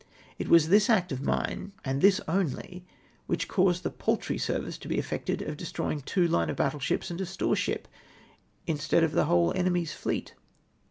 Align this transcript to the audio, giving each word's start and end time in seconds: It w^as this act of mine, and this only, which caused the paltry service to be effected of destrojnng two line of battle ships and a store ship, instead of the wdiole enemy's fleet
It 0.39 0.47
w^as 0.47 0.65
this 0.65 0.89
act 0.89 1.11
of 1.11 1.21
mine, 1.21 1.73
and 1.85 2.01
this 2.01 2.19
only, 2.27 2.83
which 3.27 3.47
caused 3.47 3.83
the 3.83 3.91
paltry 3.91 4.39
service 4.39 4.79
to 4.79 4.87
be 4.87 4.97
effected 4.97 5.43
of 5.43 5.57
destrojnng 5.57 6.05
two 6.05 6.27
line 6.27 6.49
of 6.49 6.55
battle 6.55 6.79
ships 6.79 7.11
and 7.11 7.21
a 7.21 7.25
store 7.27 7.55
ship, 7.55 7.87
instead 8.65 9.03
of 9.03 9.11
the 9.11 9.25
wdiole 9.25 9.55
enemy's 9.55 9.93
fleet 9.93 10.33